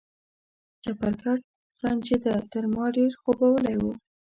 چپرکټ 0.83 1.39
غرنجېده، 1.79 2.33
تر 2.51 2.63
ما 2.75 2.85
ډېر 2.95 3.11
خوبولی 3.21 3.75
و. 3.81 3.83